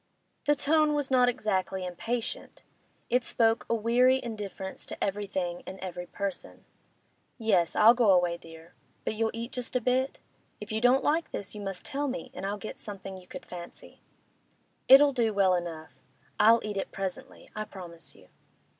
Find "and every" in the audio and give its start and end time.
5.67-6.07